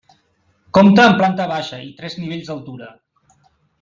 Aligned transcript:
Compta 0.77 1.03
amb 1.03 1.19
planta 1.21 1.47
baixa 1.53 1.81
i 1.89 1.93
tres 2.01 2.17
nivells 2.23 2.49
d'altura. 2.51 2.89